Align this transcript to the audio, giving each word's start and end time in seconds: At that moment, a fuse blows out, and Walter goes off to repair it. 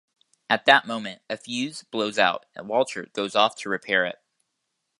At 0.49 0.65
that 0.65 0.87
moment, 0.87 1.21
a 1.29 1.37
fuse 1.37 1.83
blows 1.83 2.17
out, 2.17 2.47
and 2.55 2.67
Walter 2.67 3.05
goes 3.13 3.35
off 3.35 3.55
to 3.57 3.69
repair 3.69 4.03
it. 4.07 4.19